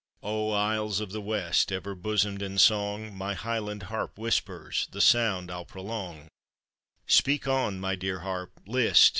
O! 0.23 0.49
Isles 0.49 0.99
of 0.99 1.11
the 1.11 1.21
West, 1.21 1.71
ever 1.71 1.93
bosomed 1.93 2.41
in 2.41 2.57
song, 2.57 3.15
My 3.15 3.35
Highland 3.35 3.83
harp 3.83 4.17
whispers— 4.17 4.87
the 4.91 4.99
sound 4.99 5.51
I'll 5.51 5.63
prolong; 5.63 6.27
Speak 7.05 7.47
on! 7.47 7.79
my 7.79 7.95
dear 7.95 8.21
harp; 8.21 8.49
list! 8.65 9.09